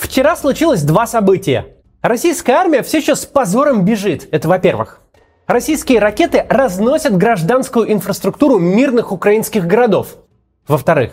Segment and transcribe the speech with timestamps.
[0.00, 1.76] Вчера случилось два события.
[2.00, 4.26] Российская армия все еще с позором бежит.
[4.32, 5.02] Это во-первых.
[5.46, 10.16] Российские ракеты разносят гражданскую инфраструктуру мирных украинских городов.
[10.66, 11.12] Во-вторых.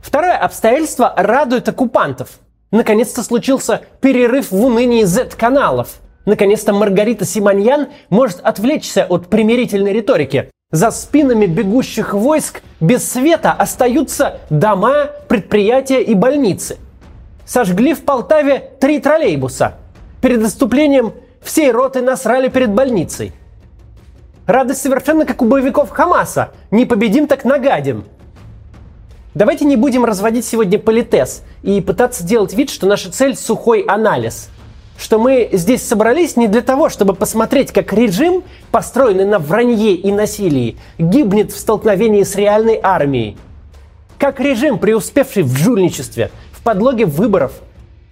[0.00, 2.30] Второе обстоятельство радует оккупантов.
[2.70, 6.00] Наконец-то случился перерыв в унынии Z-каналов.
[6.24, 10.50] Наконец-то Маргарита Симоньян может отвлечься от примирительной риторики.
[10.72, 16.78] За спинами бегущих войск без света остаются дома, предприятия и больницы.
[17.46, 19.76] Сожгли в Полтаве три троллейбуса.
[20.20, 23.32] Перед наступлением всей роты насрали перед больницей.
[24.46, 26.50] Радость совершенно как у боевиков Хамаса.
[26.72, 28.04] Не победим, так нагадим.
[29.34, 34.48] Давайте не будем разводить сегодня политез и пытаться делать вид, что наша цель– сухой анализ.
[34.98, 40.10] Что мы здесь собрались не для того, чтобы посмотреть, как режим, построенный на вранье и
[40.10, 43.36] насилии, гибнет в столкновении с реальной армией.
[44.18, 46.30] Как режим, преуспевший в жульничестве,
[46.66, 47.52] подлоге выборов,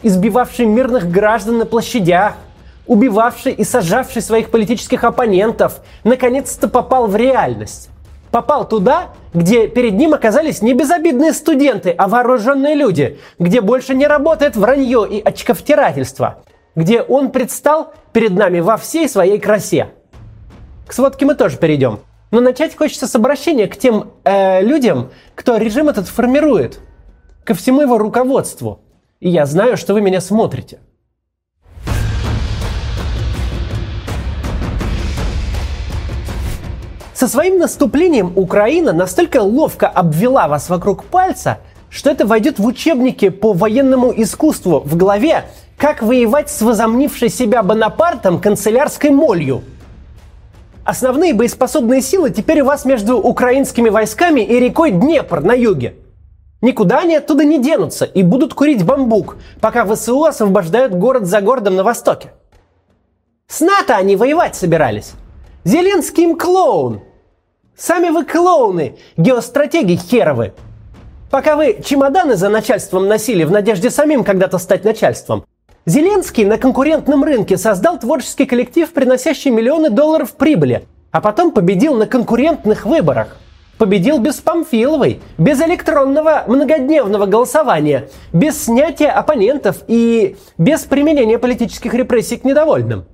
[0.04, 2.34] избивавший мирных граждан на площадях,
[2.86, 7.90] убивавший и сажавший своих политических оппонентов, наконец-то попал в реальность.
[8.30, 14.06] Попал туда, где перед ним оказались не безобидные студенты, а вооруженные люди, где больше не
[14.06, 16.44] работает вранье и очковтирательство,
[16.76, 19.88] где он предстал перед нами во всей своей красе.
[20.86, 21.98] К сводке мы тоже перейдем.
[22.30, 26.78] Но начать хочется с обращения к тем э, людям, кто режим этот формирует,
[27.44, 28.80] ко всему его руководству.
[29.20, 30.80] И я знаю, что вы меня смотрите–
[37.14, 43.28] Со своим наступлением Украина настолько ловко обвела вас вокруг пальца, что это войдет в учебники
[43.28, 45.44] по военному искусству в главе
[45.78, 49.62] «Как воевать с возомнившей себя Бонапартом канцелярской молью».
[50.84, 55.94] Основные боеспособные силы теперь у вас между украинскими войсками и рекой Днепр на юге.
[56.64, 61.76] Никуда они оттуда не денутся и будут курить бамбук, пока ВСУ освобождают город за городом
[61.76, 62.30] на востоке.
[63.46, 65.12] С НАТО они воевать собирались.
[65.64, 67.02] Зеленский им клоун.
[67.76, 70.54] Сами вы клоуны, геостратеги херовы.
[71.30, 75.44] Пока вы чемоданы за начальством носили в надежде самим когда-то стать начальством,
[75.84, 82.06] Зеленский на конкурентном рынке создал творческий коллектив, приносящий миллионы долларов прибыли, а потом победил на
[82.06, 83.36] конкурентных выборах.
[83.78, 92.36] Победил без Памфиловой, без электронного многодневного голосования, без снятия оппонентов и без применения политических репрессий
[92.36, 93.04] к недовольным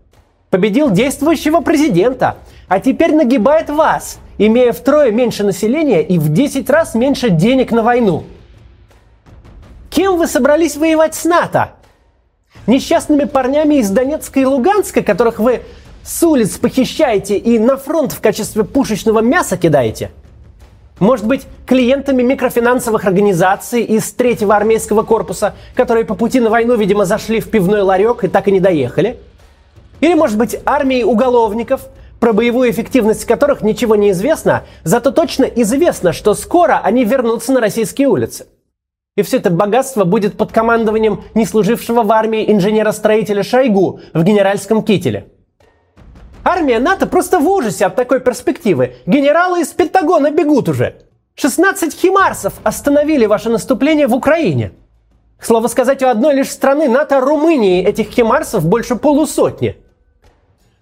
[0.50, 2.36] победил действующего президента,
[2.68, 7.82] а теперь нагибает вас, имея втрое меньше населения и в 10 раз меньше денег на
[7.82, 8.24] войну.
[9.88, 11.72] Кем вы собрались воевать с НАТО?
[12.66, 15.62] Несчастными парнями из Донецка и Луганска, которых вы
[16.02, 20.10] с улиц похищаете и на фронт в качестве пушечного мяса кидаете?
[21.00, 27.04] Может быть, клиентами микрофинансовых организаций из третьего армейского корпуса, которые по пути на войну, видимо,
[27.04, 29.18] зашли в пивной ларек и так и не доехали–
[30.00, 31.82] или, может быть, армией уголовников,
[32.18, 37.60] про боевую эффективность которых ничего не известно, зато точно известно, что скоро они вернутся на
[37.60, 38.46] российские улицы.
[39.16, 45.28] И все это богатство будет под командованием неслужившего в армии инженера-строителя Шойгу в генеральском кителе.
[46.44, 48.96] Армия НАТО просто в ужасе от такой перспективы.
[49.06, 50.96] Генералы из Пентагона бегут уже.
[51.34, 54.72] 16 химарсов остановили ваше наступление в Украине.
[55.38, 59.76] К слову сказать, у одной лишь страны НАТО Румынии этих химарсов больше полусотни–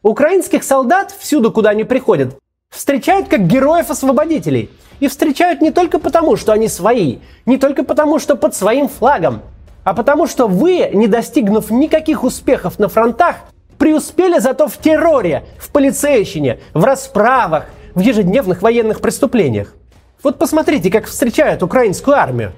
[0.03, 2.37] Украинских солдат всюду, куда они приходят,
[2.71, 4.71] встречают как героев-освободителей.
[5.01, 9.43] И встречают не только потому, что они свои, не только потому, что под своим флагом,
[9.85, 13.37] а потому что вы, не достигнув никаких успехов на фронтах,
[13.79, 19.75] преуспели зато в терроре, в полицейщине, в расправах, в ежедневных военных преступлениях.
[20.23, 22.53] Вот посмотрите, как встречают украинскую армию.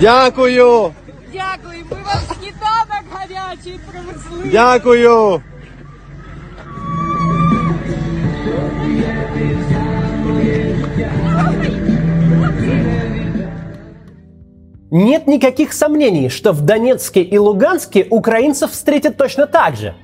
[0.00, 0.94] Дякую!
[1.32, 4.50] Дякую, ми вам сніданок гарячий привезли.
[4.50, 5.42] Дякую!
[14.90, 19.94] Нет никаких сомнений, что в Донецке и Луганске украинцев встретят точно так же.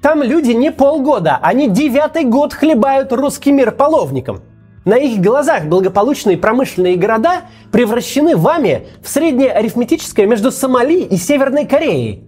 [0.00, 4.40] Там люди не полгода, они девятый год хлебают русский мир половником.
[4.86, 11.66] На их глазах благополучные промышленные города превращены вами в среднее арифметическое между Сомали и Северной
[11.66, 12.24] Кореей.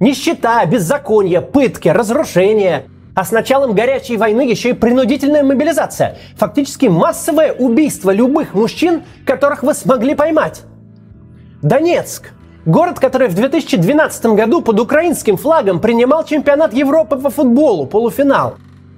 [0.00, 2.84] Нищета, беззаконие, пытки, разрушения.
[3.14, 6.18] А с началом горячей войны еще и принудительная мобилизация.
[6.36, 10.64] Фактически массовое убийство любых мужчин, которых вы смогли поймать.
[11.64, 12.32] Донецк.
[12.66, 18.56] Город, который в 2012 году под украинским флагом принимал чемпионат Европы по футболу, полуфинал.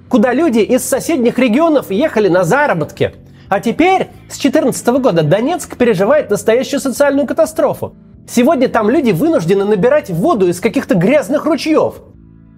[0.09, 3.15] Куда люди из соседних регионов ехали на заработки.
[3.47, 7.95] А теперь, с 2014 года, Донецк переживает настоящую социальную катастрофу.
[8.27, 12.01] Сегодня там люди вынуждены набирать воду из каких-то грязных ручьев.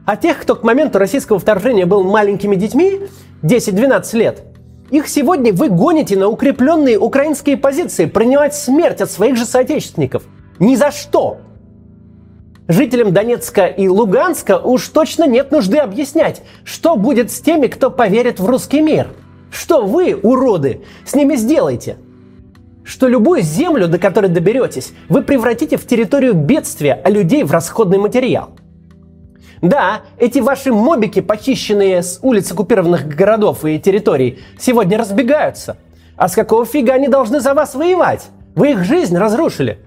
[0.07, 3.01] А тех, кто к моменту российского вторжения был маленькими детьми,
[3.43, 4.43] 10-12 лет,
[4.91, 10.23] их сегодня вы гоните на укрепленные украинские позиции принимать смерть от своих же соотечественников.
[10.59, 11.39] Ни за что!
[12.67, 18.39] Жителям Донецка и Луганска уж точно нет нужды объяснять, что будет с теми, кто поверит
[18.39, 19.07] в русский мир.
[19.51, 21.97] Что вы, уроды, с ними сделаете?
[22.83, 27.97] Что любую землю, до которой доберетесь, вы превратите в территорию бедствия, а людей в расходный
[27.97, 28.51] материал.
[29.61, 35.77] Да, эти ваши мобики, похищенные с улиц оккупированных городов и территорий, сегодня разбегаются.
[36.15, 38.27] А с какого фига они должны за вас воевать?
[38.55, 39.79] Вы их жизнь разрушили.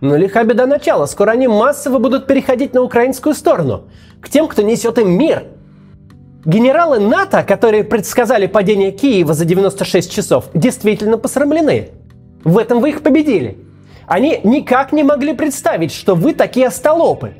[0.00, 1.06] Но лиха беда начала.
[1.06, 3.84] Скоро они массово будут переходить на украинскую сторону.
[4.20, 5.44] К тем, кто несет им мир.
[6.44, 11.90] Генералы НАТО, которые предсказали падение Киева за 96 часов, действительно посрамлены.
[12.42, 13.58] В этом вы их победили.
[14.06, 17.34] Они никак не могли представить, что вы такие остолопы.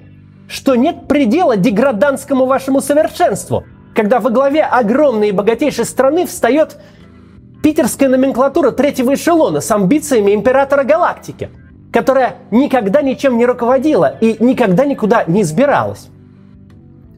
[0.53, 3.65] Что нет предела деграданскому вашему совершенству,
[3.95, 6.77] когда во главе огромной и богатейшей страны встает
[7.63, 11.51] питерская номенклатура третьего эшелона с амбициями императора галактики–
[11.93, 16.09] которая никогда ничем не руководила и никогда никуда не избиралась.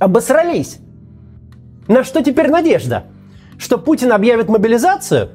[0.00, 0.78] Обосрались.
[1.86, 3.04] На что теперь надежда?
[3.56, 5.30] Что Путин объявит мобилизацию?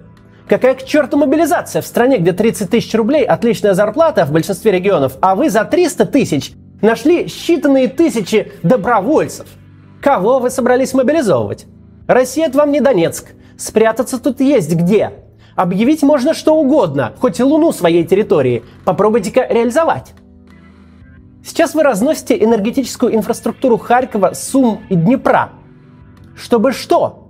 [0.48, 5.18] Какая к черту мобилизация в стране, где 30 тысяч рублей– отличная зарплата в большинстве регионов,
[5.22, 9.48] а вы за 300 тысяч нашли считанные тысячи добровольцев?
[10.02, 11.66] Кого вы собрались мобилизовывать?
[12.08, 13.34] Россия– это вам не Донецк.
[13.58, 15.12] Спрятаться тут есть где.
[15.56, 18.64] Объявить можно что угодно, хоть и Луну своей территории.
[18.86, 20.14] Попробуйте-ка реализовать.
[21.44, 25.52] Сейчас вы разносите энергетическую инфраструктуру Харькова, Сум и Днепра.
[26.36, 27.28] Чтобы что?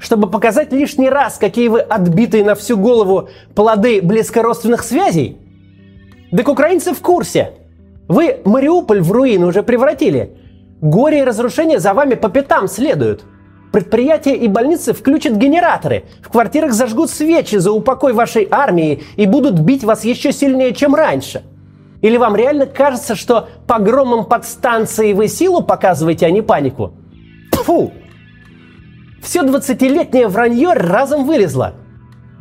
[0.00, 5.38] Чтобы показать лишний раз, какие вы отбитые на всю голову плоды близкородственных связей?
[6.34, 7.52] Так украинцы в курсе.
[8.08, 10.36] Вы Мариуполь в руины уже превратили.
[10.80, 13.24] Горе и разрушение за вами по пятам следуют.
[13.72, 16.04] Предприятия и больницы включат генераторы.
[16.22, 20.94] В квартирах зажгут свечи за упокой вашей армии и будут бить вас еще сильнее, чем
[20.94, 21.42] раньше.
[22.02, 26.92] Или вам реально кажется, что погромом подстанции вы силу показываете, а не панику?
[27.52, 27.92] Фу!
[29.22, 31.74] Все 20-летнее вранье разом вылезло.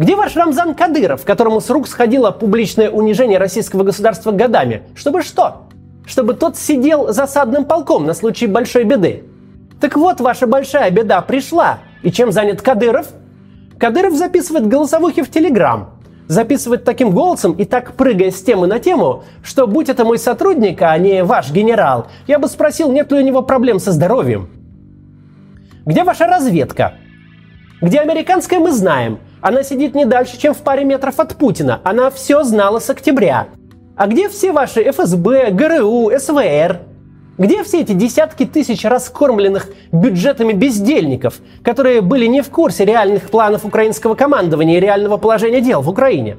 [0.02, 4.82] Где ваш Рамзан Кадыров, которому с рук сходило публичное унижение российского государства годами?
[4.96, 5.68] Чтобы что?
[6.08, 9.26] Чтобы тот сидел засадным полком на случай большой беды.
[9.80, 11.82] Так вот, ваша большая беда пришла.
[12.02, 13.10] И чем занят Кадыров?
[13.78, 15.92] Кадыров записывает голосовухи в Телеграм.
[16.28, 20.82] Записывает таким голосом и так прыгая с темы на тему, что будь это мой сотрудник,
[20.82, 24.50] а не ваш генерал, я бы спросил, нет ли у него проблем со здоровьем.
[25.86, 26.96] Где ваша разведка?
[27.82, 29.20] Где американская мы знаем.
[29.42, 31.82] Она сидит не дальше, чем в паре метров от Путина.
[31.84, 33.48] Она все знала с октября.
[33.98, 36.82] А где все ваши ФСБ, ГРУ, СВР?
[37.40, 43.66] Где все эти десятки тысяч раскормленных бюджетами бездельников, которые были не в курсе реальных планов
[43.66, 46.38] украинского командования и реального положения дел в Украине?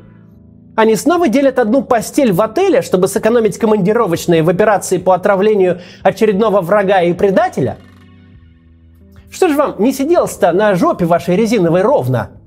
[0.77, 6.61] Они снова делят одну постель в отеле, чтобы сэкономить командировочные в операции по отравлению очередного
[6.61, 7.79] врага и предателя?
[9.31, 12.42] Что же вам не сиделось-то на жопе вашей резиновой ровно?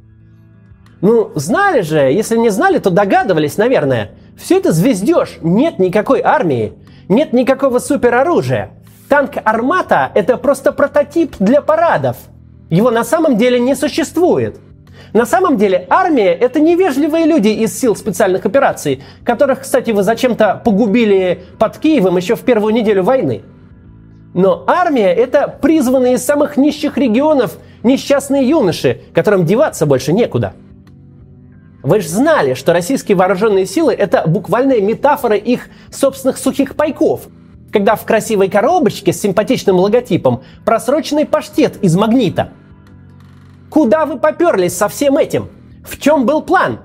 [1.05, 4.11] Ну, знали же, если не знали, то догадывались, наверное.
[4.37, 6.73] Все это звездеж, нет никакой армии
[7.07, 8.71] нет никакого супероружия.
[9.09, 12.17] Танк «Армата»— это просто прототип для парадов.
[12.69, 14.57] Его на самом деле не существует.
[15.13, 20.61] На самом деле армия— это невежливые люди из сил специальных операций, которых, кстати, вы зачем-то
[20.65, 23.43] погубили под Киевом еще в первую неделю войны.
[24.33, 30.53] Но армия— это призванные из самых нищих регионов несчастные юноши, которым деваться больше некуда—
[31.85, 37.27] вы же знали, что российские вооруженные силы– это буквальная метафора их собственных сухих пайков,
[37.71, 42.49] когда в красивой коробочке с симпатичным логотипом просроченный паштет из магнита.
[43.69, 45.47] Куда вы поперлись со всем этим?
[45.87, 46.79] В чем был план?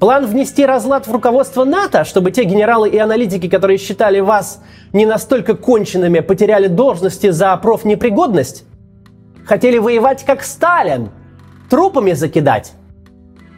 [0.00, 4.60] План внести разлад в руководство НАТО, чтобы те генералы и аналитики, которые считали вас
[4.92, 8.64] не настолько конченными, потеряли должности за профнепригодность?
[9.46, 11.08] Хотели воевать как Сталин?
[11.70, 12.74] Трупами закидать?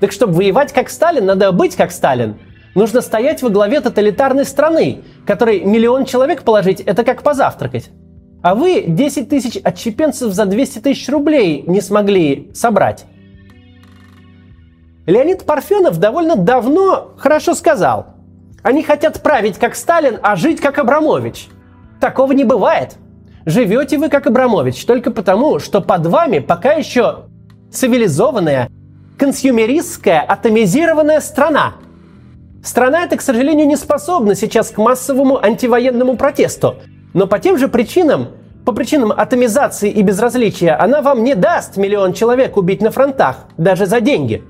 [0.01, 2.37] Так чтобы воевать как Сталин, надо быть как Сталин.
[2.75, 7.91] Нужно стоять во главе тоталитарной страны, которой миллион человек положить– это как позавтракать.
[8.43, 13.07] А вы 10 тысяч отщепенцев за 200 тысяч рублей не смогли собрать.
[15.07, 18.09] Леонид Парфенов довольно давно хорошо сказал.
[18.63, 21.49] Они хотят править как Сталин, а жить как Абрамович.
[22.01, 22.97] Такого не бывает.
[23.47, 27.27] Живете вы как Абрамович только потому, что под вами пока еще
[27.71, 28.69] цивилизованная
[29.19, 31.75] консюмеристская атомизированная страна.
[32.63, 36.77] Страна эта, к сожалению, не способна сейчас к массовому антивоенному протесту.
[37.15, 38.29] Но по тем же причинам,
[38.65, 43.87] по причинам атомизации и безразличия, она вам не даст миллион человек убить на фронтах, даже
[43.87, 44.43] за деньги.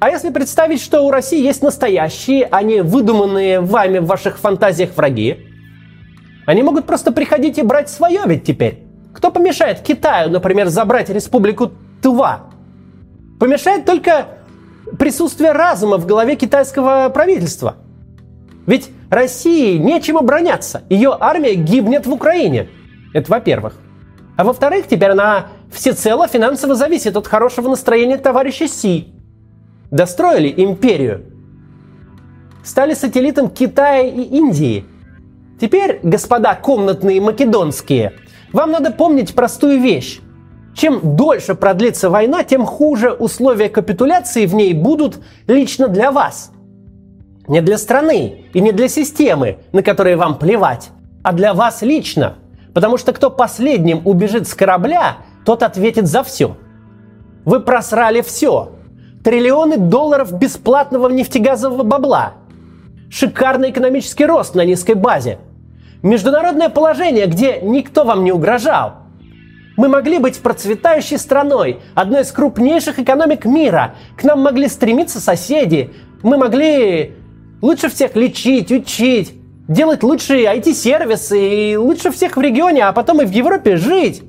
[0.00, 4.90] А если представить, что у России есть настоящие, а не выдуманные вами в ваших фантазиях
[4.96, 5.46] враги,
[6.46, 8.84] они могут просто приходить и брать свое ведь теперь.
[9.14, 11.72] Кто помешает Китаю, например, забрать республику
[12.02, 12.53] Тува?
[13.38, 14.28] Помешает только
[14.98, 17.76] присутствие разума в голове китайского правительства.
[18.66, 20.82] Ведь России нечем обороняться.
[20.88, 22.68] Ее армия гибнет в Украине.
[23.12, 23.74] Это во-первых.
[24.36, 29.12] А во-вторых, теперь она всецело финансово зависит от хорошего настроения товарища Си.
[29.90, 31.26] Достроили империю.
[32.64, 34.86] Стали сателлитом Китая и Индии.
[35.60, 38.14] Теперь, господа комнатные македонские,
[38.52, 40.20] вам надо помнить простую вещь.
[40.74, 46.50] Чем дольше продлится война, тем хуже условия капитуляции в ней будут лично для вас.
[47.46, 50.90] Не для страны и не для системы, на которые вам плевать,
[51.22, 52.34] а для вас лично.
[52.74, 56.56] Потому что кто последним убежит с корабля, тот ответит за все.
[57.44, 58.72] Вы просрали все.
[59.22, 62.32] Триллионы долларов бесплатного нефтегазового бабла.
[63.10, 65.38] Шикарный экономический рост на низкой базе.
[66.02, 68.94] Международное положение, где никто вам не угрожал–
[69.76, 73.96] мы могли быть процветающей страной, одной из крупнейших экономик мира.
[74.16, 75.92] К нам могли стремиться соседи.
[76.22, 77.14] Мы могли
[77.60, 79.34] лучше всех лечить, учить,
[79.66, 84.22] делать лучшие IT-сервисы и лучше всех в регионе, а потом и в Европе жить.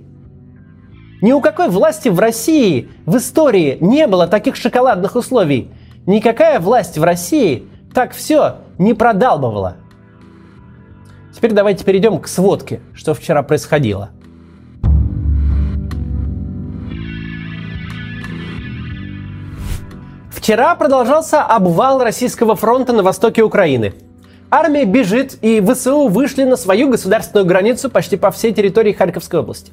[1.22, 5.70] Ни у какой власти в России в истории не было таких шоколадных условий.
[6.08, 9.78] Никакая власть в России так все не продалбывала.
[11.34, 14.12] Теперь давайте перейдем к сводке, что вчера происходило.
[20.46, 23.96] Вчера продолжался обвал российского фронта на востоке Украины.
[24.52, 29.72] Армия бежит, и ВСУ вышли на свою государственную границу почти по всей территории Харьковской области.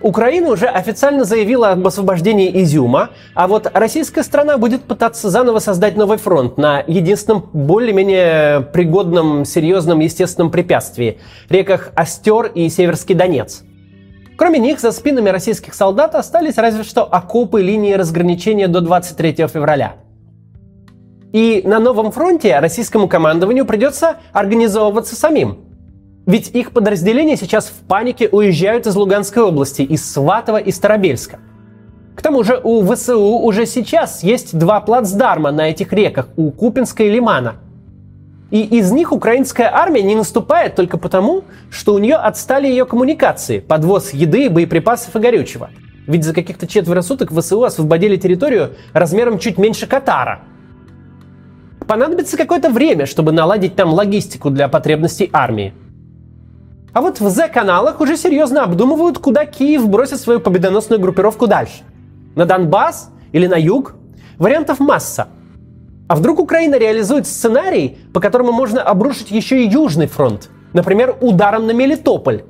[0.00, 5.96] Украина уже официально заявила об освобождении Изюма, а вот российская страна будет пытаться заново создать
[5.96, 13.64] новый фронт на единственном более-менее пригодном, серьезном, естественном препятствии– реках Остер и Северский Донец–
[14.36, 19.94] Кроме них, за спинами российских солдат остались разве что окопы линии разграничения до 23 февраля.
[21.32, 25.60] И на новом фронте российскому командованию придется организовываться самим.
[26.26, 31.38] Ведь их подразделения сейчас в панике уезжают из Луганской области, из Сватова и Старобельска.
[32.14, 37.04] К тому же у ВСУ уже сейчас есть два плацдарма на этих реках, у Купинска
[37.04, 37.56] и Лимана–
[38.50, 43.58] и из них украинская армия не наступает только потому, что у нее отстали ее коммуникации,
[43.58, 45.70] подвоз еды, боеприпасов и горючего.
[46.06, 50.42] Ведь за каких-то четверо суток ВСУ освободили территорию размером чуть меньше Катара.
[51.88, 55.74] Понадобится какое-то время, чтобы наладить там логистику для потребностей армии.
[56.92, 61.82] А вот в Z-каналах уже серьезно обдумывают, куда Киев бросит свою победоносную группировку дальше.
[62.36, 63.94] На Донбасс или на юг?
[64.38, 65.28] Вариантов масса–
[66.08, 70.50] а вдруг Украина реализует сценарий, по которому можно обрушить еще и Южный фронт?
[70.72, 72.42] Например, ударом на Мелитополь.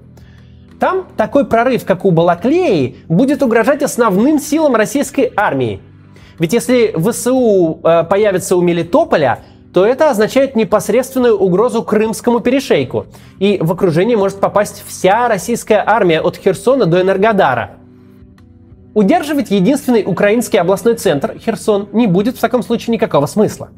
[0.79, 5.81] Там такой прорыв, как у Балаклеи, будет угрожать основным силам российской армии.
[6.39, 9.39] Ведь если ВСУ э, появится у Мелитополя,
[9.73, 13.07] то это означает непосредственную угрозу Крымскому перешейку.
[13.39, 17.71] И в окружение может попасть вся российская армия от Херсона до Энергодара–
[18.97, 23.69] Удерживать единственный украинский областной центр, Херсон, не будет в таком случае никакого смысла.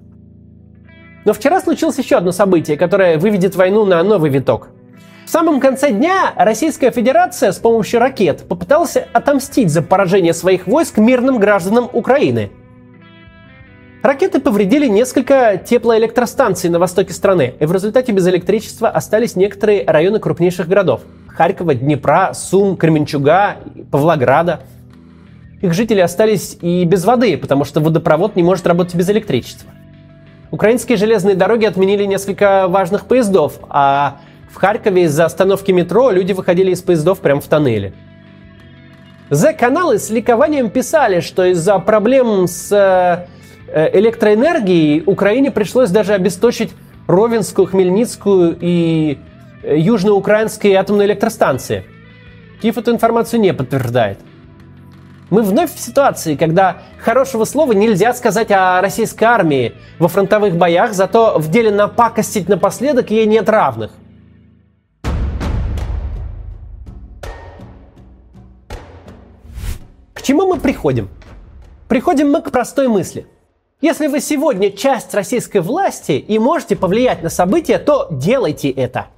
[1.24, 4.68] Но вчера случилось еще одно событие, которое выведет войну на новый виток.
[5.26, 10.98] В самом конце дня Российская Федерация с помощью ракет попыталась отомстить за поражение своих войск
[10.98, 12.52] мирным гражданам Украины.
[14.04, 20.20] Ракеты повредили несколько теплоэлектростанций на востоке страны, и в результате без электричества остались некоторые районы
[20.20, 21.00] крупнейших городов.
[21.26, 23.56] Харькова, Днепра, Сум, Кременчуга,
[23.90, 24.60] Павлограда–
[25.60, 29.70] их жители остались и без воды, потому что водопровод не может работать без электричества.
[30.50, 34.18] Украинские железные дороги отменили несколько важных поездов, а
[34.50, 37.92] в Харькове из-за остановки метро люди выходили из поездов прямо в тоннеле.
[39.30, 46.72] Z-каналы с ликованием писали, что из-за проблем с э, электроэнергией Украине пришлось даже обесточить
[47.06, 49.18] Ровенскую, Хмельницкую и
[49.62, 51.84] э, южноукраинские атомные электростанции.
[52.62, 54.18] Киев эту информацию не подтверждает.
[55.30, 60.94] Мы вновь в ситуации, когда хорошего слова нельзя сказать о российской армии во фронтовых боях,
[60.94, 63.90] зато в деле напакостить напоследок ей нет равных.
[70.14, 71.10] К чему мы приходим?
[71.88, 73.26] Приходим мы к простой мысли.
[73.82, 79.08] Если вы сегодня часть российской власти и можете повлиять на события, то делайте это.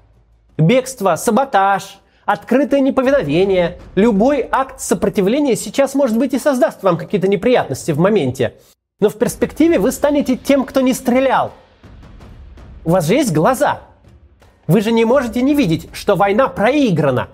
[0.59, 2.00] Бегство, саботаж,
[2.31, 8.55] открытое неповиновение, любой акт сопротивления сейчас, может быть, и создаст вам какие-то неприятности в моменте.
[9.01, 11.51] Но в перспективе вы станете тем, кто не стрелял.
[12.85, 13.81] У вас же есть глаза.
[14.69, 17.31] Вы же не можете не видеть, что война проиграна.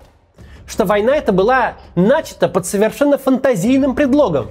[0.65, 4.49] Что война это была начата под совершенно фантазийным предлогом.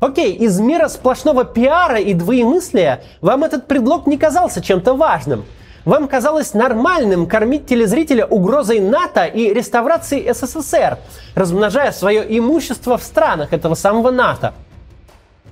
[0.00, 5.46] Окей, из мира сплошного пиара и двоемыслия вам этот предлог не казался чем-то важным.
[5.86, 10.98] Вам казалось нормальным кормить телезрителя угрозой НАТО и реставрацией СССР,
[11.36, 14.52] размножая свое имущество в странах этого самого НАТО.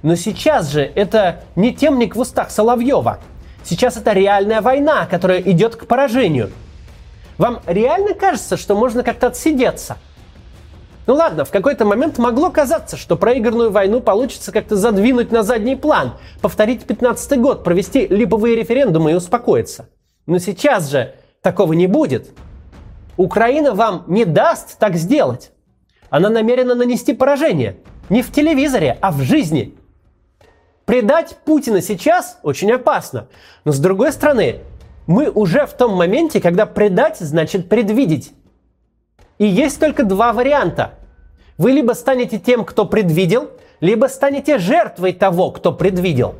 [0.02, 3.20] Но сейчас же это не темник в устах Соловьева.
[3.62, 6.50] Сейчас это реальная война, которая идет к поражению.
[7.38, 9.96] Вам реально кажется, что можно как-то отсидеться–
[11.06, 15.76] ну ладно, в какой-то момент могло казаться, что проигранную войну получится как-то задвинуть на задний
[15.76, 19.86] план, повторить 15 год, провести липовые референдумы и успокоиться.
[20.26, 22.30] Но сейчас же такого не будет.
[23.16, 25.50] Украина вам не даст так сделать.
[26.10, 27.76] Она намерена нанести поражение.
[28.08, 29.74] Не в телевизоре, а в жизни.
[30.84, 33.28] Предать Путина сейчас очень опасно.
[33.64, 34.60] Но с другой стороны,
[35.06, 38.32] мы уже в том моменте, когда предать значит предвидеть.
[39.38, 40.94] И есть только два варианта.
[41.58, 43.50] Вы либо станете тем, кто предвидел,
[43.80, 46.34] либо станете жертвой того, кто предвидел.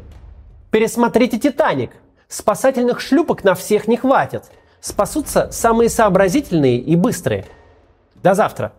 [0.71, 1.93] Пересмотрите «Титаник».
[2.29, 4.45] Спасательных шлюпок на всех не хватит.
[4.81, 7.47] Спасутся самые сообразительные и быстрые.
[8.23, 8.73] До завтра.